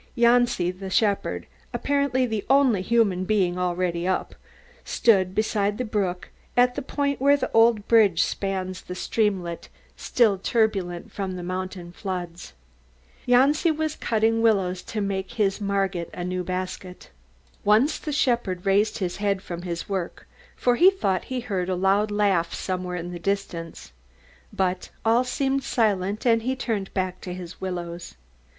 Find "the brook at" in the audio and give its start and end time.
5.77-6.73